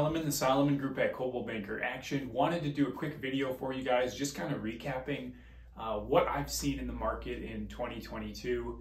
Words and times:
Solomon, 0.00 0.24
the 0.24 0.32
Solomon 0.32 0.78
Group 0.78 0.98
at 0.98 1.12
Coldwell 1.12 1.42
Banker 1.42 1.82
Action. 1.82 2.32
Wanted 2.32 2.62
to 2.62 2.70
do 2.70 2.86
a 2.86 2.90
quick 2.90 3.16
video 3.16 3.52
for 3.52 3.74
you 3.74 3.82
guys, 3.82 4.14
just 4.14 4.34
kind 4.34 4.50
of 4.50 4.62
recapping 4.62 5.32
uh, 5.78 5.98
what 5.98 6.26
I've 6.26 6.50
seen 6.50 6.78
in 6.78 6.86
the 6.86 6.92
market 6.94 7.42
in 7.42 7.66
2022. 7.66 8.78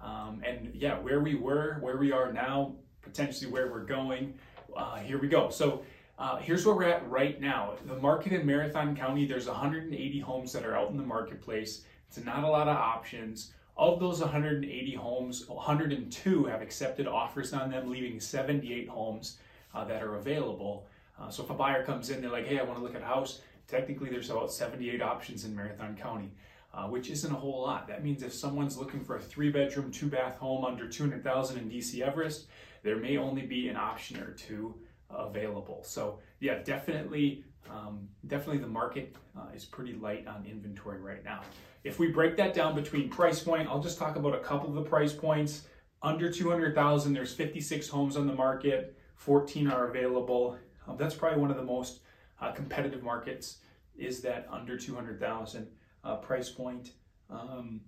Um, 0.00 0.40
and 0.46 0.70
yeah, 0.72 0.96
where 1.00 1.18
we 1.18 1.34
were, 1.34 1.78
where 1.80 1.96
we 1.96 2.12
are 2.12 2.32
now, 2.32 2.76
potentially 3.02 3.50
where 3.50 3.66
we're 3.66 3.84
going. 3.84 4.34
Uh, 4.76 4.98
here 4.98 5.18
we 5.18 5.26
go. 5.26 5.50
So 5.50 5.82
uh, 6.20 6.36
here's 6.36 6.64
where 6.64 6.76
we're 6.76 6.84
at 6.84 7.10
right 7.10 7.40
now. 7.40 7.74
The 7.86 7.96
market 7.96 8.32
in 8.32 8.46
Marathon 8.46 8.94
County, 8.94 9.26
there's 9.26 9.48
180 9.48 10.20
homes 10.20 10.52
that 10.52 10.64
are 10.64 10.76
out 10.76 10.92
in 10.92 10.96
the 10.96 11.02
marketplace. 11.02 11.82
It's 12.06 12.24
not 12.24 12.44
a 12.44 12.48
lot 12.48 12.68
of 12.68 12.76
options. 12.76 13.54
Of 13.76 13.98
those 13.98 14.20
180 14.20 14.94
homes, 14.94 15.48
102 15.48 16.44
have 16.44 16.62
accepted 16.62 17.08
offers 17.08 17.52
on 17.52 17.72
them, 17.72 17.90
leaving 17.90 18.20
78 18.20 18.88
homes 18.88 19.38
uh, 19.74 19.84
that 19.84 20.02
are 20.02 20.16
available. 20.16 20.86
Uh, 21.20 21.30
so 21.30 21.42
if 21.42 21.50
a 21.50 21.54
buyer 21.54 21.84
comes 21.84 22.10
in, 22.10 22.20
they're 22.20 22.30
like, 22.30 22.46
hey, 22.46 22.58
I 22.58 22.62
want 22.62 22.78
to 22.78 22.82
look 22.82 22.94
at 22.94 23.02
a 23.02 23.06
house, 23.06 23.40
technically 23.66 24.10
there's 24.10 24.30
about 24.30 24.52
78 24.52 25.02
options 25.02 25.44
in 25.44 25.54
Marathon 25.54 25.96
County, 25.96 26.30
uh, 26.74 26.86
which 26.86 27.10
isn't 27.10 27.32
a 27.32 27.36
whole 27.36 27.62
lot. 27.62 27.86
That 27.88 28.02
means 28.02 28.22
if 28.22 28.32
someone's 28.32 28.76
looking 28.76 29.04
for 29.04 29.16
a 29.16 29.20
three 29.20 29.50
bedroom, 29.50 29.90
two 29.90 30.08
bath 30.08 30.38
home 30.38 30.64
under 30.64 30.88
200,000 30.88 31.58
in 31.58 31.70
DC 31.70 32.00
Everest, 32.00 32.46
there 32.82 32.96
may 32.96 33.16
only 33.16 33.42
be 33.42 33.68
an 33.68 33.76
option 33.76 34.20
or 34.20 34.32
two 34.32 34.74
available. 35.10 35.82
So 35.84 36.18
yeah, 36.40 36.62
definitely, 36.62 37.44
um, 37.68 38.08
definitely 38.26 38.58
the 38.58 38.68
market 38.68 39.14
uh, 39.36 39.54
is 39.54 39.64
pretty 39.64 39.92
light 39.94 40.26
on 40.26 40.46
inventory 40.46 41.00
right 41.00 41.24
now. 41.24 41.42
If 41.84 41.98
we 41.98 42.08
break 42.08 42.36
that 42.36 42.54
down 42.54 42.74
between 42.74 43.08
price 43.08 43.40
point, 43.40 43.68
I'll 43.68 43.82
just 43.82 43.98
talk 43.98 44.16
about 44.16 44.34
a 44.34 44.40
couple 44.40 44.68
of 44.68 44.74
the 44.74 44.82
price 44.82 45.12
points. 45.12 45.62
Under 46.02 46.30
200,000, 46.30 47.12
there's 47.12 47.34
56 47.34 47.88
homes 47.88 48.16
on 48.16 48.26
the 48.26 48.34
market, 48.34 48.96
14 49.20 49.68
are 49.68 49.88
available. 49.88 50.56
Um, 50.88 50.96
that's 50.96 51.14
probably 51.14 51.40
one 51.40 51.50
of 51.50 51.58
the 51.58 51.62
most 51.62 52.00
uh, 52.40 52.52
competitive 52.52 53.02
markets 53.02 53.58
is 53.94 54.22
that 54.22 54.48
under 54.50 54.78
200,000 54.78 55.66
uh, 56.04 56.16
price 56.16 56.48
point. 56.48 56.92
Um, 57.28 57.82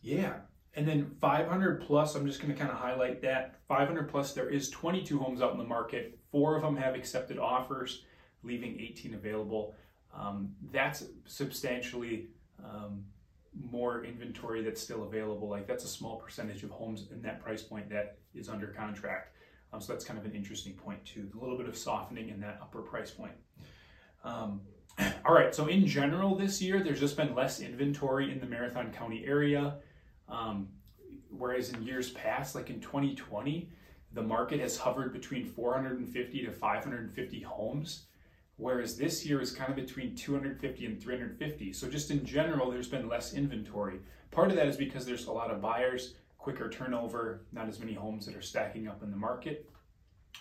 yeah, 0.00 0.34
and 0.74 0.86
then 0.86 1.10
500 1.20 1.80
plus, 1.80 2.14
I'm 2.14 2.24
just 2.24 2.40
going 2.40 2.52
to 2.52 2.58
kind 2.58 2.70
of 2.70 2.78
highlight 2.78 3.20
that. 3.22 3.56
500 3.66 4.08
plus, 4.08 4.32
there 4.32 4.48
is 4.48 4.70
22 4.70 5.18
homes 5.18 5.42
out 5.42 5.50
in 5.50 5.58
the 5.58 5.64
market. 5.64 6.20
Four 6.30 6.54
of 6.54 6.62
them 6.62 6.76
have 6.76 6.94
accepted 6.94 7.36
offers, 7.36 8.04
leaving 8.44 8.78
18 8.78 9.14
available. 9.14 9.74
Um, 10.16 10.54
that's 10.70 11.02
substantially 11.24 12.28
um, 12.64 13.04
more 13.60 14.04
inventory 14.04 14.62
that's 14.62 14.80
still 14.80 15.02
available. 15.02 15.48
Like 15.48 15.66
that's 15.66 15.84
a 15.84 15.88
small 15.88 16.16
percentage 16.16 16.62
of 16.62 16.70
homes 16.70 17.08
in 17.10 17.22
that 17.22 17.42
price 17.42 17.62
point 17.62 17.90
that 17.90 18.18
is 18.36 18.48
under 18.48 18.68
contract. 18.68 19.35
Um, 19.76 19.82
so 19.82 19.92
that's 19.92 20.04
kind 20.04 20.18
of 20.18 20.24
an 20.24 20.32
interesting 20.32 20.72
point 20.72 21.04
too. 21.04 21.28
A 21.36 21.38
little 21.38 21.56
bit 21.58 21.68
of 21.68 21.76
softening 21.76 22.30
in 22.30 22.40
that 22.40 22.58
upper 22.62 22.80
price 22.80 23.10
point. 23.10 23.34
Um, 24.24 24.62
all 25.26 25.34
right, 25.34 25.54
so 25.54 25.66
in 25.66 25.86
general 25.86 26.34
this 26.34 26.62
year, 26.62 26.82
there's 26.82 27.00
just 27.00 27.16
been 27.16 27.34
less 27.34 27.60
inventory 27.60 28.32
in 28.32 28.40
the 28.40 28.46
Marathon 28.46 28.90
County 28.90 29.24
area. 29.26 29.76
Um, 30.28 30.68
whereas 31.28 31.70
in 31.70 31.82
years 31.82 32.10
past, 32.10 32.54
like 32.54 32.70
in 32.70 32.80
2020, 32.80 33.68
the 34.12 34.22
market 34.22 34.60
has 34.60 34.78
hovered 34.78 35.12
between 35.12 35.44
450 35.44 36.46
to 36.46 36.50
550 36.50 37.40
homes, 37.42 38.06
whereas 38.56 38.96
this 38.96 39.26
year 39.26 39.42
is 39.42 39.52
kind 39.52 39.68
of 39.68 39.76
between 39.76 40.16
250 40.16 40.86
and 40.86 41.02
350. 41.02 41.72
So 41.74 41.86
just 41.86 42.10
in 42.10 42.24
general, 42.24 42.70
there's 42.70 42.88
been 42.88 43.08
less 43.08 43.34
inventory. 43.34 44.00
Part 44.30 44.48
of 44.48 44.56
that 44.56 44.68
is 44.68 44.78
because 44.78 45.04
there's 45.04 45.26
a 45.26 45.32
lot 45.32 45.50
of 45.50 45.60
buyers, 45.60 46.14
quicker 46.46 46.70
turnover, 46.70 47.40
not 47.50 47.68
as 47.68 47.80
many 47.80 47.92
homes 47.92 48.24
that 48.24 48.36
are 48.36 48.40
stacking 48.40 48.86
up 48.86 49.02
in 49.02 49.10
the 49.10 49.16
market. 49.16 49.68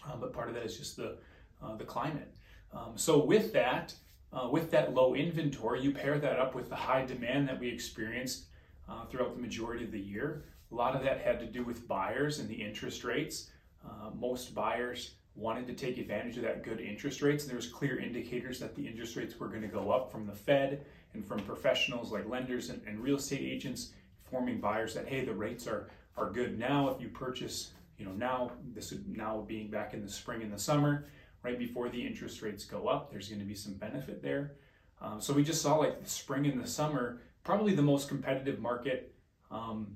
Uh, 0.05 0.15
but 0.15 0.31
part 0.31 0.47
of 0.49 0.53
that 0.53 0.63
is 0.63 0.77
just 0.77 0.95
the 0.95 1.17
uh, 1.63 1.75
the 1.77 1.83
climate. 1.83 2.31
Um, 2.71 2.91
so 2.95 3.25
with 3.25 3.51
that, 3.53 3.91
uh, 4.31 4.47
with 4.51 4.69
that 4.69 4.93
low 4.93 5.15
inventory, 5.15 5.81
you 5.81 5.91
pair 5.91 6.19
that 6.19 6.37
up 6.37 6.53
with 6.53 6.69
the 6.69 6.75
high 6.75 7.03
demand 7.03 7.47
that 7.47 7.59
we 7.59 7.67
experienced 7.67 8.45
uh, 8.87 9.05
throughout 9.05 9.35
the 9.35 9.41
majority 9.41 9.83
of 9.83 9.91
the 9.91 9.99
year. 9.99 10.43
A 10.71 10.75
lot 10.75 10.95
of 10.95 11.01
that 11.01 11.21
had 11.21 11.39
to 11.39 11.47
do 11.47 11.63
with 11.63 11.87
buyers 11.87 12.37
and 12.37 12.47
the 12.47 12.53
interest 12.53 13.03
rates. 13.03 13.49
Uh, 13.83 14.11
most 14.13 14.53
buyers 14.53 15.15
wanted 15.33 15.65
to 15.65 15.73
take 15.73 15.97
advantage 15.97 16.37
of 16.37 16.43
that 16.43 16.63
good 16.63 16.79
interest 16.79 17.23
rates. 17.23 17.45
And 17.45 17.49
there 17.49 17.57
was 17.57 17.67
clear 17.67 17.97
indicators 17.97 18.59
that 18.59 18.75
the 18.75 18.85
interest 18.85 19.15
rates 19.15 19.39
were 19.39 19.47
going 19.47 19.63
to 19.63 19.67
go 19.79 19.89
up 19.89 20.11
from 20.11 20.27
the 20.27 20.35
Fed 20.35 20.85
and 21.15 21.25
from 21.25 21.39
professionals 21.39 22.11
like 22.11 22.29
lenders 22.29 22.69
and, 22.69 22.79
and 22.85 22.99
real 22.99 23.15
estate 23.15 23.41
agents 23.41 23.93
informing 24.35 24.59
buyers 24.59 24.93
that 24.93 25.07
hey, 25.07 25.23
the 25.23 25.33
rates 25.33 25.65
are 25.65 25.87
are 26.17 26.29
good 26.29 26.59
now 26.59 26.89
if 26.89 27.01
you 27.01 27.07
purchase. 27.07 27.71
You 27.97 28.05
know 28.05 28.11
now 28.11 28.51
this 28.73 28.93
now 29.07 29.45
being 29.47 29.69
back 29.69 29.93
in 29.93 30.01
the 30.01 30.11
spring 30.11 30.41
and 30.41 30.51
the 30.51 30.59
summer, 30.59 31.07
right 31.43 31.57
before 31.57 31.87
the 31.87 32.05
interest 32.05 32.41
rates 32.41 32.65
go 32.65 32.87
up. 32.87 33.09
There's 33.09 33.29
going 33.29 33.39
to 33.39 33.45
be 33.45 33.55
some 33.55 33.75
benefit 33.75 34.21
there. 34.21 34.55
Um, 35.01 35.21
so 35.21 35.33
we 35.33 35.43
just 35.43 35.61
saw 35.61 35.75
like 35.75 36.03
the 36.03 36.09
spring 36.09 36.45
and 36.45 36.61
the 36.61 36.67
summer 36.67 37.21
probably 37.43 37.75
the 37.75 37.81
most 37.81 38.09
competitive 38.09 38.59
market 38.59 39.13
um, 39.51 39.95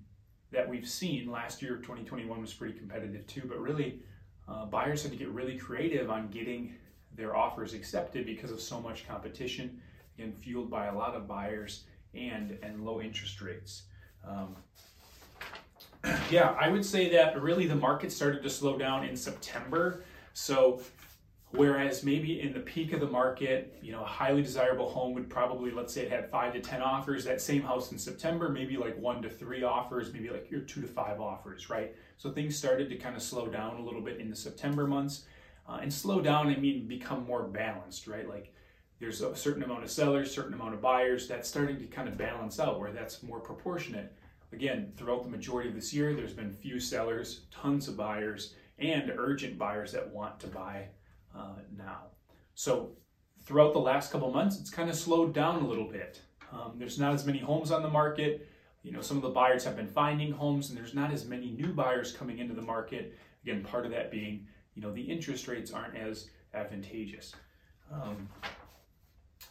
that 0.51 0.69
we've 0.69 0.87
seen. 0.87 1.29
Last 1.29 1.61
year, 1.61 1.77
2021 1.77 2.39
was 2.39 2.53
pretty 2.53 2.77
competitive 2.77 3.27
too, 3.27 3.41
but 3.45 3.59
really, 3.59 3.99
uh, 4.47 4.65
buyers 4.65 5.03
had 5.03 5.11
to 5.11 5.17
get 5.17 5.29
really 5.29 5.57
creative 5.57 6.09
on 6.09 6.29
getting 6.29 6.75
their 7.15 7.35
offers 7.35 7.73
accepted 7.73 8.25
because 8.25 8.51
of 8.51 8.61
so 8.61 8.79
much 8.79 9.07
competition, 9.07 9.81
again, 10.17 10.31
fueled 10.31 10.69
by 10.69 10.85
a 10.87 10.95
lot 10.95 11.15
of 11.15 11.27
buyers 11.27 11.83
and, 12.13 12.57
and 12.61 12.85
low 12.85 13.01
interest 13.01 13.41
rates. 13.41 13.83
Um, 14.27 14.55
yeah, 16.29 16.55
I 16.59 16.69
would 16.69 16.85
say 16.85 17.09
that 17.11 17.41
really 17.41 17.67
the 17.67 17.75
market 17.75 18.11
started 18.11 18.43
to 18.43 18.49
slow 18.49 18.77
down 18.77 19.05
in 19.05 19.15
September. 19.15 20.03
So 20.33 20.81
Whereas 21.51 22.03
maybe 22.03 22.41
in 22.41 22.53
the 22.53 22.59
peak 22.59 22.93
of 22.93 22.99
the 22.99 23.07
market, 23.07 23.75
you 23.81 23.91
know, 23.91 24.03
a 24.03 24.05
highly 24.05 24.43
desirable 24.43 24.87
home 24.87 25.15
would 25.15 25.31
probably, 25.31 25.71
let's 25.71 25.91
say 25.91 26.03
it 26.03 26.11
had 26.11 26.29
five 26.29 26.53
to 26.53 26.59
10 26.59 26.83
offers. 26.83 27.25
That 27.25 27.41
same 27.41 27.63
house 27.63 27.91
in 27.91 27.97
September, 27.97 28.49
maybe 28.49 28.77
like 28.77 28.95
one 28.99 29.23
to 29.23 29.29
three 29.31 29.63
offers, 29.63 30.13
maybe 30.13 30.29
like 30.29 30.51
your 30.51 30.61
two 30.61 30.81
to 30.81 30.87
five 30.87 31.19
offers, 31.19 31.67
right? 31.67 31.95
So 32.17 32.29
things 32.29 32.55
started 32.55 32.87
to 32.89 32.97
kind 32.97 33.15
of 33.15 33.23
slow 33.23 33.47
down 33.47 33.77
a 33.77 33.83
little 33.83 34.01
bit 34.01 34.19
in 34.19 34.29
the 34.29 34.35
September 34.35 34.85
months. 34.85 35.25
Uh, 35.67 35.79
and 35.81 35.91
slow 35.91 36.21
down, 36.21 36.49
I 36.49 36.55
mean, 36.55 36.87
become 36.87 37.25
more 37.25 37.43
balanced, 37.43 38.05
right? 38.05 38.29
Like 38.29 38.53
there's 38.99 39.21
a 39.21 39.35
certain 39.35 39.63
amount 39.63 39.83
of 39.83 39.89
sellers, 39.89 40.33
certain 40.33 40.53
amount 40.53 40.73
of 40.73 40.81
buyers. 40.81 41.27
That's 41.27 41.47
starting 41.47 41.79
to 41.79 41.85
kind 41.85 42.07
of 42.07 42.17
balance 42.17 42.59
out 42.59 42.79
where 42.79 42.91
that's 42.91 43.23
more 43.23 43.39
proportionate. 43.39 44.13
Again, 44.51 44.91
throughout 44.97 45.23
the 45.23 45.29
majority 45.29 45.69
of 45.69 45.75
this 45.75 45.93
year, 45.93 46.13
there's 46.13 46.33
been 46.33 46.51
few 46.51 46.79
sellers, 46.79 47.41
tons 47.51 47.87
of 47.87 47.95
buyers, 47.95 48.55
and 48.77 49.11
urgent 49.17 49.57
buyers 49.57 49.91
that 49.91 50.09
want 50.09 50.39
to 50.39 50.47
buy 50.47 50.87
uh, 51.35 51.55
now. 51.77 52.07
So 52.55 52.91
throughout 53.43 53.73
the 53.73 53.79
last 53.79 54.11
couple 54.11 54.31
months, 54.31 54.59
it's 54.59 54.69
kind 54.69 54.89
of 54.89 54.95
slowed 54.95 55.33
down 55.33 55.63
a 55.63 55.67
little 55.67 55.87
bit. 55.87 56.21
Um, 56.51 56.73
there's 56.77 56.99
not 56.99 57.13
as 57.13 57.25
many 57.25 57.39
homes 57.39 57.71
on 57.71 57.83
the 57.83 57.89
market. 57.89 58.49
You 58.83 58.91
know, 58.91 59.01
some 59.01 59.17
of 59.17 59.23
the 59.23 59.29
buyers 59.29 59.63
have 59.65 59.75
been 59.75 59.87
finding 59.87 60.31
homes, 60.31 60.69
and 60.69 60.77
there's 60.77 60.95
not 60.95 61.11
as 61.11 61.25
many 61.25 61.51
new 61.51 61.73
buyers 61.73 62.11
coming 62.11 62.39
into 62.39 62.53
the 62.53 62.61
market. 62.61 63.17
Again, 63.43 63.63
part 63.63 63.85
of 63.85 63.91
that 63.91 64.11
being, 64.11 64.47
you 64.73 64.81
know, 64.81 64.91
the 64.91 65.01
interest 65.01 65.47
rates 65.47 65.71
aren't 65.71 65.95
as 65.95 66.29
advantageous. 66.53 67.33
Um, 67.91 68.27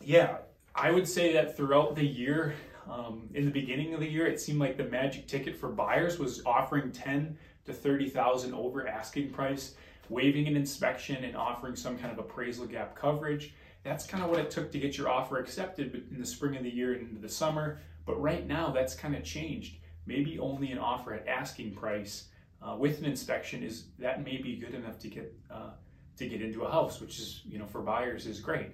yeah, 0.02 0.38
I 0.74 0.90
would 0.90 1.08
say 1.08 1.32
that 1.32 1.56
throughout 1.56 1.94
the 1.96 2.06
year, 2.06 2.54
um, 2.88 3.28
in 3.34 3.44
the 3.44 3.50
beginning 3.50 3.94
of 3.94 4.00
the 4.00 4.08
year, 4.08 4.26
it 4.26 4.40
seemed 4.40 4.60
like 4.60 4.76
the 4.76 4.84
magic 4.84 5.26
ticket 5.26 5.56
for 5.56 5.68
buyers 5.68 6.18
was 6.18 6.42
offering 6.46 6.92
ten 6.92 7.36
to 7.66 7.72
thirty 7.72 8.08
thousand 8.08 8.54
over 8.54 8.86
asking 8.86 9.30
price 9.30 9.74
waiving 10.08 10.46
an 10.46 10.56
inspection 10.56 11.22
and 11.24 11.36
offering 11.36 11.76
some 11.76 11.98
kind 11.98 12.10
of 12.10 12.18
appraisal 12.18 12.66
gap 12.66 12.94
coverage. 12.94 13.52
That's 13.84 14.06
kind 14.06 14.24
of 14.24 14.30
what 14.30 14.38
it 14.38 14.50
took 14.50 14.72
to 14.72 14.78
get 14.78 14.96
your 14.96 15.08
offer 15.08 15.38
accepted 15.38 16.06
in 16.10 16.18
the 16.18 16.26
spring 16.26 16.56
of 16.56 16.62
the 16.62 16.70
year 16.70 16.94
and 16.94 17.02
into 17.02 17.20
the 17.20 17.28
summer. 17.28 17.78
But 18.06 18.20
right 18.20 18.46
now, 18.46 18.70
that's 18.70 18.94
kind 18.94 19.14
of 19.14 19.22
changed. 19.22 19.76
Maybe 20.06 20.38
only 20.38 20.72
an 20.72 20.78
offer 20.78 21.12
at 21.12 21.28
asking 21.28 21.74
price 21.74 22.28
uh, 22.62 22.74
with 22.76 22.98
an 22.98 23.04
inspection 23.04 23.62
is 23.62 23.84
that 23.98 24.24
may 24.24 24.38
be 24.38 24.56
good 24.56 24.74
enough 24.74 24.98
to 25.00 25.08
get 25.08 25.32
uh, 25.50 25.70
to 26.16 26.26
get 26.26 26.42
into 26.42 26.64
a 26.64 26.70
house, 26.70 27.00
which 27.00 27.18
is 27.18 27.42
you 27.48 27.58
know 27.58 27.66
for 27.66 27.82
buyers 27.82 28.26
is 28.26 28.40
great. 28.40 28.70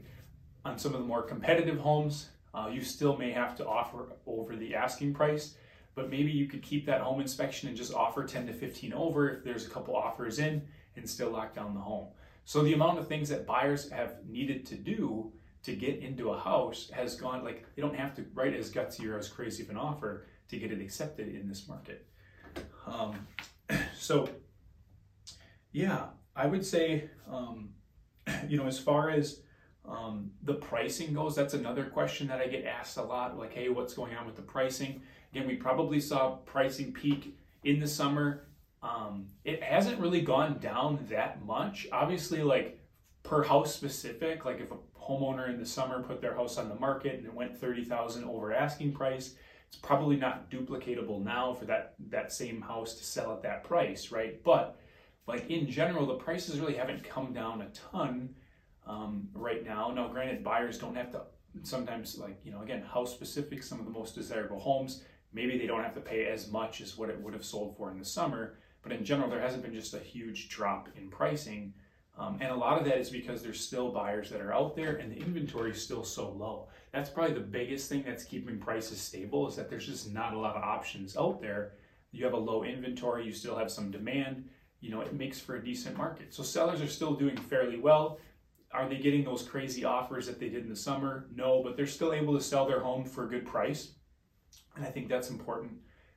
On 0.64 0.78
some 0.78 0.94
of 0.94 1.00
the 1.00 1.06
more 1.06 1.22
competitive 1.22 1.78
homes, 1.78 2.30
uh, 2.54 2.70
you 2.72 2.82
still 2.82 3.16
may 3.16 3.32
have 3.32 3.56
to 3.56 3.66
offer 3.66 4.12
over 4.26 4.56
the 4.56 4.74
asking 4.74 5.12
price, 5.12 5.56
but 5.94 6.10
maybe 6.10 6.30
you 6.30 6.46
could 6.46 6.62
keep 6.62 6.86
that 6.86 7.00
home 7.00 7.20
inspection 7.20 7.68
and 7.68 7.76
just 7.76 7.92
offer 7.92 8.24
10 8.24 8.46
to 8.46 8.52
15 8.52 8.92
over 8.92 9.30
if 9.30 9.44
there's 9.44 9.66
a 9.66 9.70
couple 9.70 9.94
offers 9.94 10.38
in 10.38 10.62
and 10.96 11.08
still 11.08 11.30
lock 11.30 11.54
down 11.54 11.74
the 11.74 11.80
home. 11.80 12.08
So 12.44 12.62
the 12.62 12.74
amount 12.74 12.98
of 12.98 13.08
things 13.08 13.28
that 13.30 13.46
buyers 13.46 13.90
have 13.90 14.24
needed 14.26 14.66
to 14.66 14.76
do 14.76 15.32
to 15.64 15.74
get 15.74 15.98
into 15.98 16.30
a 16.30 16.38
house 16.38 16.90
has 16.92 17.14
gone 17.16 17.42
like 17.42 17.64
they 17.74 17.82
don't 17.82 17.96
have 17.96 18.14
to 18.16 18.24
write 18.34 18.54
as 18.54 18.70
gutsy 18.70 19.08
or 19.08 19.18
as 19.18 19.28
crazy 19.28 19.62
of 19.62 19.70
an 19.70 19.76
offer 19.76 20.26
to 20.48 20.58
get 20.58 20.70
it 20.70 20.80
accepted 20.80 21.34
in 21.34 21.48
this 21.48 21.66
market. 21.66 22.06
Um, 22.86 23.26
so 23.96 24.28
yeah, 25.72 26.06
I 26.36 26.46
would 26.46 26.64
say 26.64 27.08
um, 27.30 27.70
you 28.48 28.58
know 28.58 28.66
as 28.66 28.78
far 28.78 29.10
as 29.10 29.40
um, 29.86 30.30
the 30.42 30.54
pricing 30.54 31.12
goes, 31.12 31.34
that's 31.34 31.54
another 31.54 31.84
question 31.84 32.26
that 32.28 32.40
I 32.40 32.46
get 32.46 32.64
asked 32.64 32.96
a 32.96 33.02
lot. 33.02 33.38
Like, 33.38 33.52
hey, 33.52 33.68
what's 33.68 33.94
going 33.94 34.14
on 34.16 34.26
with 34.26 34.36
the 34.36 34.42
pricing? 34.42 35.02
Again, 35.32 35.46
we 35.46 35.56
probably 35.56 36.00
saw 36.00 36.36
pricing 36.36 36.92
peak 36.92 37.36
in 37.64 37.80
the 37.80 37.88
summer 37.88 38.46
um, 38.84 39.28
it 39.44 39.62
hasn't 39.62 39.98
really 39.98 40.20
gone 40.20 40.58
down 40.58 41.06
that 41.08 41.44
much. 41.44 41.86
Obviously, 41.90 42.42
like 42.42 42.78
per 43.22 43.42
house 43.42 43.74
specific, 43.74 44.44
like 44.44 44.60
if 44.60 44.70
a 44.70 44.76
homeowner 45.00 45.48
in 45.48 45.58
the 45.58 45.66
summer 45.66 46.02
put 46.02 46.20
their 46.20 46.34
house 46.34 46.58
on 46.58 46.68
the 46.68 46.74
market 46.74 47.14
and 47.14 47.26
it 47.26 47.32
went 47.32 47.56
30,000 47.56 48.24
over 48.24 48.52
asking 48.52 48.92
price, 48.92 49.36
it's 49.68 49.76
probably 49.76 50.16
not 50.16 50.50
duplicatable 50.50 51.22
now 51.22 51.54
for 51.54 51.64
that 51.64 51.94
that 52.10 52.30
same 52.30 52.60
house 52.60 52.94
to 52.94 53.04
sell 53.04 53.32
at 53.32 53.42
that 53.42 53.64
price, 53.64 54.12
right? 54.12 54.42
But 54.44 54.78
like 55.26 55.50
in 55.50 55.68
general, 55.70 56.04
the 56.04 56.14
prices 56.14 56.60
really 56.60 56.76
haven't 56.76 57.08
come 57.08 57.32
down 57.32 57.62
a 57.62 57.70
ton 57.70 58.34
um, 58.86 59.28
right 59.34 59.64
now. 59.64 59.90
Now, 59.90 60.08
granted, 60.08 60.44
buyers 60.44 60.78
don't 60.78 60.96
have 60.96 61.10
to 61.12 61.22
sometimes 61.62 62.18
like 62.18 62.40
you 62.44 62.52
know 62.52 62.62
again 62.62 62.82
house 62.82 63.12
specific. 63.12 63.62
Some 63.62 63.78
of 63.78 63.84
the 63.84 63.92
most 63.92 64.14
desirable 64.14 64.58
homes 64.58 65.04
maybe 65.34 65.58
they 65.58 65.66
don't 65.66 65.82
have 65.82 65.94
to 65.94 66.00
pay 66.00 66.26
as 66.26 66.50
much 66.50 66.80
as 66.80 66.96
what 66.96 67.10
it 67.10 67.20
would 67.20 67.34
have 67.34 67.44
sold 67.44 67.76
for 67.76 67.90
in 67.90 67.98
the 67.98 68.04
summer. 68.04 68.54
But 68.82 68.92
in 68.92 69.04
general, 69.04 69.28
there 69.28 69.40
hasn't 69.40 69.62
been 69.62 69.74
just 69.74 69.92
a 69.92 69.98
huge 69.98 70.48
drop 70.48 70.88
in 70.96 71.10
pricing. 71.10 71.74
Um, 72.16 72.38
and 72.40 72.52
a 72.52 72.56
lot 72.56 72.78
of 72.78 72.84
that 72.84 72.98
is 72.98 73.10
because 73.10 73.42
there's 73.42 73.58
still 73.58 73.90
buyers 73.90 74.30
that 74.30 74.40
are 74.40 74.54
out 74.54 74.76
there 74.76 74.96
and 74.96 75.10
the 75.10 75.16
inventory 75.16 75.72
is 75.72 75.82
still 75.82 76.04
so 76.04 76.30
low. 76.30 76.68
That's 76.92 77.10
probably 77.10 77.34
the 77.34 77.40
biggest 77.40 77.88
thing 77.88 78.04
that's 78.06 78.22
keeping 78.22 78.60
prices 78.60 79.00
stable 79.00 79.48
is 79.48 79.56
that 79.56 79.68
there's 79.68 79.86
just 79.86 80.12
not 80.12 80.32
a 80.32 80.38
lot 80.38 80.54
of 80.54 80.62
options 80.62 81.16
out 81.16 81.42
there. 81.42 81.72
You 82.12 82.24
have 82.24 82.34
a 82.34 82.38
low 82.38 82.62
inventory, 82.62 83.26
you 83.26 83.32
still 83.32 83.56
have 83.56 83.68
some 83.68 83.90
demand, 83.90 84.48
you 84.80 84.90
know, 84.92 85.00
it 85.00 85.12
makes 85.12 85.40
for 85.40 85.56
a 85.56 85.64
decent 85.64 85.96
market. 85.96 86.32
So 86.32 86.44
sellers 86.44 86.80
are 86.80 86.86
still 86.86 87.14
doing 87.14 87.36
fairly 87.36 87.80
well. 87.80 88.20
Are 88.74 88.88
they 88.88 88.98
getting 88.98 89.24
those 89.24 89.42
crazy 89.42 89.84
offers 89.84 90.26
that 90.26 90.40
they 90.40 90.48
did 90.48 90.64
in 90.64 90.68
the 90.68 90.76
summer? 90.76 91.26
No, 91.34 91.62
but 91.62 91.76
they're 91.76 91.86
still 91.86 92.12
able 92.12 92.34
to 92.34 92.40
sell 92.40 92.66
their 92.66 92.80
home 92.80 93.04
for 93.04 93.24
a 93.24 93.28
good 93.28 93.46
price. 93.46 93.92
And 94.76 94.84
I 94.84 94.90
think 94.90 95.08
that's 95.08 95.30
important, 95.30 95.72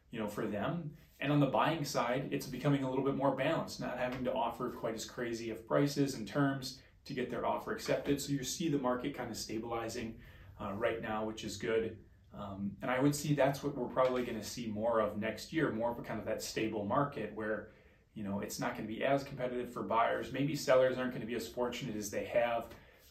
you 0.10 0.20
know, 0.20 0.28
for 0.28 0.48
them. 0.48 0.92
And 1.20 1.32
on 1.32 1.40
the 1.40 1.48
buying 1.48 1.86
side, 1.86 2.30
it's 2.32 2.48
becoming 2.48 2.84
a 2.84 2.90
little 2.90 3.06
bit 3.06 3.16
more 3.16 3.36
balanced, 3.36 3.80
not 3.80 3.98
having 3.98 4.24
to 4.24 4.34
offer 4.34 4.70
quite 4.72 4.96
as 4.96 5.06
crazy 5.06 5.52
of 5.52 5.68
prices 5.68 6.16
and 6.16 6.28
terms 6.28 6.80
to 7.06 7.14
get 7.14 7.30
their 7.30 7.46
offer 7.46 7.72
accepted. 7.72 8.20
So 8.20 8.34
you 8.34 8.44
see 8.44 8.70
the 8.70 8.78
market 8.78 9.16
kind 9.16 9.32
of 9.32 9.38
stabilizing 9.38 10.16
uh, 10.60 10.74
right 10.74 11.02
now, 11.02 11.26
which 11.26 11.44
is 11.44 11.58
good. 11.58 11.98
Um, 12.38 12.72
and 12.82 12.92
I 12.92 13.00
would 13.00 13.16
see 13.16 13.34
that's 13.34 13.64
what 13.64 13.76
we're 13.76 13.88
probably 13.88 14.24
going 14.24 14.40
to 14.40 14.46
see 14.46 14.68
more 14.68 15.00
of 15.00 15.18
next 15.18 15.54
year, 15.54 15.72
more 15.72 15.92
of 15.92 15.98
a 15.98 16.02
kind 16.02 16.20
of 16.20 16.26
that 16.26 16.44
stable 16.44 16.86
market 16.86 17.32
where, 17.34 17.70
you 18.18 18.24
know, 18.24 18.40
it's 18.40 18.60
not 18.60 18.76
going 18.76 18.88
to 18.88 18.92
be 18.92 19.04
as 19.04 19.24
competitive 19.24 19.72
for 19.72 19.84
buyers. 19.84 20.34
Maybe 20.34 20.56
sellers 20.56 20.98
aren't 20.98 21.12
going 21.12 21.22
to 21.22 21.28
be 21.28 21.36
as 21.36 21.48
fortunate 21.48 21.96
as 21.96 22.10
they 22.10 22.26
have, 22.26 22.66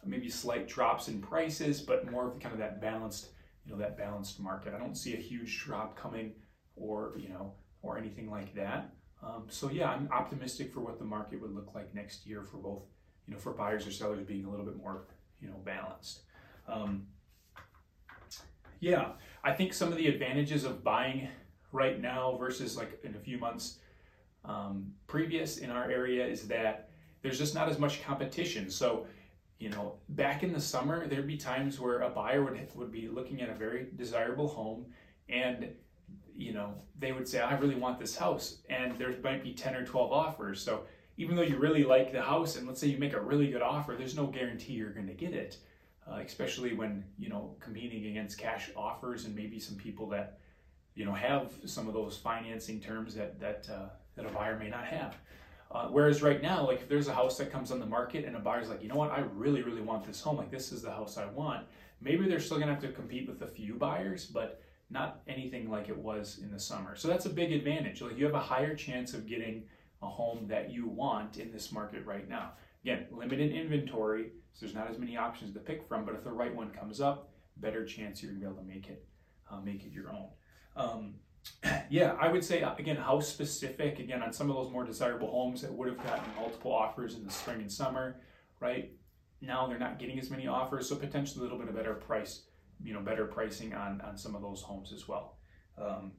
maybe 0.05 0.29
slight 0.29 0.67
drops 0.67 1.07
in 1.07 1.23
prices, 1.23 1.81
but 1.81 2.11
more 2.11 2.27
of 2.27 2.35
the 2.35 2.41
kind 2.41 2.53
of 2.53 2.59
that 2.59 2.81
balanced, 2.81 3.29
you 3.65 3.71
know, 3.71 3.79
that 3.79 3.97
balanced 3.97 4.41
market. 4.41 4.75
I 4.75 4.79
don't 4.79 4.97
see 4.97 5.15
a 5.15 5.17
huge 5.19 5.63
drop 5.63 5.97
coming 5.97 6.33
or, 6.75 7.15
you 7.17 7.29
know, 7.29 7.55
or 7.83 7.97
anything 7.99 8.29
like 8.29 8.53
that. 8.57 8.91
Um, 9.23 9.45
so 9.49 9.71
yeah, 9.71 9.91
I'm 9.91 10.09
optimistic 10.13 10.75
for 10.75 10.81
what 10.81 10.99
the 10.99 11.05
market 11.05 11.41
would 11.41 11.55
look 11.55 11.73
like 11.73 11.95
next 11.95 12.27
year 12.27 12.43
for 12.43 12.57
both, 12.57 12.83
you 13.29 13.35
know, 13.35 13.39
for 13.39 13.53
buyers 13.53 13.87
or 13.87 13.93
sellers 13.93 14.27
being 14.27 14.45
a 14.45 14.51
little 14.51 14.67
bit 14.67 14.77
more, 14.77 15.07
you 15.41 15.47
know, 15.47 15.61
balanced. 15.65 16.23
Um, 16.67 17.07
yeah, 18.81 19.13
I 19.45 19.53
think 19.53 19.73
some 19.73 19.93
of 19.93 19.99
the 19.99 20.09
advantages 20.09 20.65
of 20.65 20.83
buying 20.83 21.29
right 21.71 22.01
now 22.01 22.37
versus 22.37 22.77
like 22.77 22.99
in 23.05 23.15
a 23.15 23.21
few 23.21 23.39
months 23.39 23.79
um, 24.47 24.93
previous 25.07 25.59
in 25.59 25.71
our 25.71 25.91
area 25.91 26.27
is 26.27 26.49
that 26.49 26.91
there's 27.23 27.39
just 27.39 27.55
not 27.55 27.69
as 27.69 27.79
much 27.79 28.03
competition. 28.05 28.71
So, 28.71 29.07
you 29.59 29.71
know, 29.71 29.95
back 30.11 30.43
in 30.43 30.53
the 30.53 30.61
summer, 30.61 31.07
there'd 31.07 31.27
be 31.27 31.37
times 31.37 31.81
where 31.81 32.01
a 32.01 32.11
buyer 32.11 32.45
would 32.45 32.69
would 32.75 32.93
be 32.93 33.09
looking 33.09 33.43
at 33.43 33.49
a 33.49 33.55
very 33.55 33.87
desirable 33.97 34.49
home 34.49 34.87
and 35.29 35.69
you 36.37 36.53
know, 36.53 36.75
they 36.99 37.13
would 37.13 37.27
say, 37.27 37.41
I 37.41 37.57
really 37.57 37.75
want 37.75 37.99
this 37.99 38.17
house. 38.17 38.59
And 38.69 38.97
there 38.99 39.15
might 39.23 39.43
be 39.43 39.55
10 39.55 39.75
or 39.75 39.87
12 39.87 40.13
offers. 40.13 40.61
So 40.61 40.85
even 41.17 41.35
though 41.35 41.43
you 41.43 41.57
really 41.57 41.85
like 41.85 42.13
the 42.13 42.23
house, 42.23 42.57
and 42.57 42.67
let's 42.67 42.81
say 42.81 42.89
you 42.89 42.99
make 42.99 43.15
a 43.15 43.21
really 43.21 43.51
good 43.51 43.63
offer, 43.63 43.95
there's 43.97 44.17
no 44.17 44.27
guarantee 44.27 44.75
you're 44.75 44.91
going 44.91 45.07
to 45.07 45.15
get 45.15 45.33
it. 45.33 45.59
Uh, 46.09 46.21
especially 46.25 46.73
when 46.73 47.03
you 47.19 47.29
know 47.29 47.57
competing 47.59 48.07
against 48.07 48.39
cash 48.39 48.71
offers 48.77 49.25
and 49.25 49.35
maybe 49.35 49.59
some 49.59 49.75
people 49.75 50.09
that 50.09 50.39
you 50.95 51.05
know 51.05 51.13
have 51.13 51.53
some 51.65 51.89
of 51.89 51.95
those 51.95 52.17
financing 52.17 52.81
terms 52.81 53.13
that 53.13 53.41
that 53.41 53.67
uh, 53.69 53.89
that 54.17 54.27
a 54.27 54.31
buyer 54.31 54.59
may 54.59 54.69
not 54.69 54.85
have. 54.85 55.17
Uh, 55.71 55.89
whereas 55.89 56.23
right 56.23 56.43
now, 56.43 56.67
like 56.67 56.81
if 56.81 56.89
there's 56.89 57.09
a 57.09 57.15
house 57.15 57.37
that 57.39 57.51
comes 57.51 57.71
on 57.71 57.81
the 57.81 57.87
market 57.87 58.25
and 58.25 58.37
a 58.37 58.39
buyer's 58.39 58.69
like, 58.69 58.83
you 58.83 58.89
know 58.89 58.97
what, 58.97 59.11
I 59.11 59.21
really 59.35 59.63
really 59.63 59.83
want 59.83 60.05
this 60.05 60.21
home, 60.21 60.37
like 60.37 60.51
this 60.51 60.73
is 60.73 60.83
the 60.83 60.91
house 60.91 61.19
I 61.19 61.27
want. 61.27 61.67
Maybe 62.01 62.29
they're 62.29 62.41
still 62.41 62.59
gonna 62.59 62.73
have 62.73 62.83
to 62.83 62.93
compete 62.93 63.29
with 63.29 63.43
a 63.43 63.47
few 63.47 63.75
buyers, 63.75 64.27
but 64.27 64.63
not 64.91 65.23
anything 65.27 65.69
like 65.71 65.89
it 65.89 65.97
was 65.97 66.39
in 66.43 66.51
the 66.51 66.61
summer. 66.61 66.95
So 66.97 67.09
that's 67.09 67.27
a 67.27 67.31
big 67.31 67.53
advantage. 67.53 68.01
Like 68.01 68.17
you 68.17 68.25
have 68.25 68.35
a 68.35 68.41
higher 68.41 68.75
chance 68.75 69.15
of 69.15 69.27
getting 69.27 69.65
a 70.03 70.07
home 70.07 70.47
that 70.49 70.71
you 70.71 70.87
want 70.87 71.39
in 71.39 71.51
this 71.51 71.73
market 71.73 72.05
right 72.07 72.29
now. 72.29 72.53
Again, 72.85 73.07
limited 73.11 73.53
inventory, 73.53 74.31
so 74.53 74.65
there's 74.65 74.75
not 74.75 74.89
as 74.89 74.99
many 74.99 75.17
options 75.17 75.53
to 75.55 75.61
pick 75.61 75.89
from. 75.89 76.05
But 76.05 76.15
if 76.15 76.23
the 76.23 76.31
right 76.31 76.55
one 76.55 76.71
comes 76.71 77.01
up, 77.01 77.31
better 77.57 77.85
chance 77.85 78.23
you're 78.23 78.31
gonna 78.31 78.41
be 78.41 78.47
able 78.47 78.63
to 78.63 78.69
make 78.69 78.89
it, 78.89 79.05
uh, 79.51 79.61
make 79.61 79.85
it 79.85 79.93
your 79.93 80.13
own. 80.13 80.29
Um, 80.77 81.15
yeah, 81.91 82.17
I 82.21 82.31
would 82.31 82.45
say 82.45 82.63
again, 82.63 82.97
house 82.97 83.29
specific. 83.29 83.99
Again, 83.99 84.23
on 84.23 84.33
some 84.33 84.51
of 84.51 84.57
those 84.57 84.73
more 84.73 84.85
desirable 84.85 85.31
homes 85.31 85.63
that 85.63 85.73
would 85.73 85.89
have 85.89 85.99
gotten 85.99 86.25
multiple 86.37 86.73
offers 86.73 87.15
in 87.15 87.25
the 87.25 87.33
spring 87.33 87.61
and 87.61 87.73
summer, 87.73 88.21
right? 88.61 88.93
Now 89.41 89.67
they're 89.67 89.79
not 89.79 89.99
getting 89.99 90.19
as 90.19 90.31
many 90.31 90.47
offers, 90.47 90.89
so 90.89 90.97
potentially 90.97 91.41
a 91.41 91.43
little 91.43 91.59
bit 91.59 91.69
of 91.69 91.75
better 91.75 91.95
price 91.95 92.43
you 92.83 92.93
know 92.93 93.01
better 93.01 93.27
pricing 93.27 93.75
on 93.75 94.01
on 94.03 94.17
some 94.17 94.35
of 94.35 94.43
those 94.43 94.63
homes 94.63 94.93
as 94.93 95.09
well. 95.09 95.37
Um, 95.79 96.13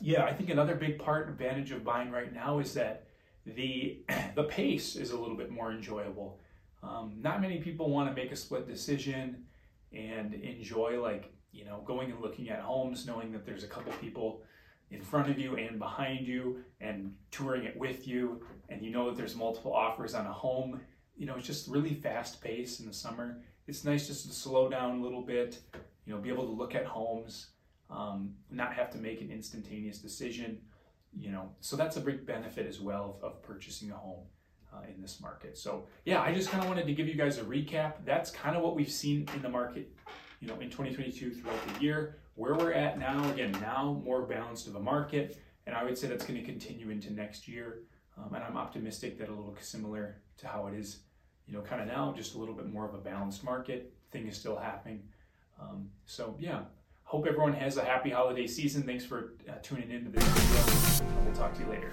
yeah, 0.00 0.24
I 0.24 0.32
think 0.32 0.50
another 0.50 0.74
big 0.74 0.98
part 0.98 1.28
advantage 1.28 1.70
of 1.70 1.84
buying 1.84 2.10
right 2.10 2.32
now 2.32 2.58
is 2.58 2.74
that 2.74 3.06
the 3.44 4.02
the 4.34 4.44
pace 4.44 4.96
is 4.96 5.10
a 5.10 5.18
little 5.18 5.36
bit 5.36 5.50
more 5.50 5.72
enjoyable. 5.72 6.40
Um, 6.82 7.16
not 7.20 7.40
many 7.40 7.58
people 7.58 7.90
want 7.90 8.14
to 8.14 8.22
make 8.22 8.32
a 8.32 8.36
split 8.36 8.68
decision 8.68 9.44
and 9.92 10.34
enjoy 10.34 11.00
like 11.00 11.32
you 11.54 11.64
know 11.64 11.82
going 11.86 12.10
and 12.10 12.20
looking 12.20 12.50
at 12.50 12.60
homes, 12.60 13.06
knowing 13.06 13.32
that 13.32 13.46
there's 13.46 13.64
a 13.64 13.68
couple 13.68 13.92
people 13.94 14.42
in 14.90 15.00
front 15.00 15.30
of 15.30 15.38
you 15.38 15.56
and 15.56 15.78
behind 15.78 16.26
you 16.26 16.62
and 16.80 17.14
touring 17.30 17.64
it 17.64 17.76
with 17.76 18.06
you, 18.06 18.44
and 18.68 18.82
you 18.82 18.90
know 18.90 19.08
that 19.08 19.16
there's 19.16 19.34
multiple 19.34 19.72
offers 19.72 20.14
on 20.14 20.26
a 20.26 20.32
home. 20.32 20.80
You 21.16 21.26
know, 21.26 21.36
it's 21.36 21.46
just 21.46 21.68
really 21.68 21.94
fast 21.94 22.42
paced 22.42 22.80
in 22.80 22.86
the 22.86 22.92
summer 22.92 23.40
it's 23.66 23.84
nice 23.84 24.06
just 24.06 24.26
to 24.26 24.32
slow 24.32 24.68
down 24.68 24.98
a 24.98 25.02
little 25.02 25.22
bit, 25.22 25.60
you 26.04 26.12
know, 26.12 26.20
be 26.20 26.28
able 26.28 26.44
to 26.44 26.52
look 26.52 26.74
at 26.74 26.84
homes, 26.84 27.48
um, 27.90 28.34
not 28.50 28.74
have 28.74 28.90
to 28.90 28.98
make 28.98 29.20
an 29.20 29.30
instantaneous 29.30 29.98
decision, 29.98 30.60
you 31.16 31.30
know. 31.30 31.50
So 31.60 31.76
that's 31.76 31.96
a 31.96 32.00
big 32.00 32.26
benefit 32.26 32.66
as 32.66 32.80
well 32.80 33.18
of, 33.22 33.32
of 33.32 33.42
purchasing 33.42 33.90
a 33.90 33.94
home 33.94 34.24
uh, 34.72 34.82
in 34.94 35.00
this 35.00 35.20
market. 35.20 35.56
So 35.56 35.86
yeah, 36.04 36.20
I 36.20 36.34
just 36.34 36.50
kind 36.50 36.62
of 36.62 36.68
wanted 36.68 36.86
to 36.86 36.94
give 36.94 37.08
you 37.08 37.14
guys 37.14 37.38
a 37.38 37.42
recap. 37.42 37.94
That's 38.04 38.30
kind 38.30 38.56
of 38.56 38.62
what 38.62 38.76
we've 38.76 38.90
seen 38.90 39.28
in 39.34 39.40
the 39.40 39.48
market, 39.48 39.90
you 40.44 40.52
know, 40.52 40.60
in 40.60 40.68
2022 40.68 41.32
throughout 41.32 41.58
the 41.74 41.82
year. 41.82 42.18
Where 42.34 42.54
we're 42.54 42.72
at 42.72 42.98
now, 42.98 43.30
again, 43.30 43.52
now 43.60 44.00
more 44.04 44.22
balanced 44.22 44.66
of 44.66 44.74
a 44.74 44.80
market, 44.80 45.38
and 45.66 45.74
I 45.74 45.84
would 45.84 45.96
say 45.96 46.08
that's 46.08 46.26
going 46.26 46.38
to 46.38 46.44
continue 46.44 46.90
into 46.90 47.12
next 47.12 47.48
year. 47.48 47.82
Um, 48.18 48.34
and 48.34 48.44
I'm 48.44 48.56
optimistic 48.56 49.18
that 49.18 49.28
a 49.28 49.32
little 49.32 49.56
similar 49.60 50.16
to 50.38 50.48
how 50.48 50.66
it 50.66 50.74
is 50.74 50.98
you 51.46 51.54
know, 51.54 51.60
kind 51.60 51.82
of 51.82 51.88
now 51.88 52.12
just 52.16 52.34
a 52.34 52.38
little 52.38 52.54
bit 52.54 52.72
more 52.72 52.86
of 52.86 52.94
a 52.94 52.98
balanced 52.98 53.44
market. 53.44 53.92
Thing 54.10 54.26
is 54.26 54.36
still 54.36 54.56
happening. 54.56 55.02
Um, 55.60 55.88
so 56.06 56.36
yeah, 56.38 56.60
hope 57.02 57.26
everyone 57.26 57.52
has 57.54 57.76
a 57.76 57.84
happy 57.84 58.10
holiday 58.10 58.46
season. 58.46 58.82
Thanks 58.82 59.04
for 59.04 59.34
uh, 59.48 59.54
tuning 59.62 59.90
in 59.90 60.04
to 60.04 60.10
this 60.10 60.24
video. 60.24 61.06
We'll 61.24 61.34
talk 61.34 61.54
to 61.54 61.60
you 61.60 61.70
later. 61.70 61.92